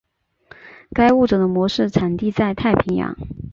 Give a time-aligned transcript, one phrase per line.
[0.95, 3.15] 该物种的模式产地在太平洋。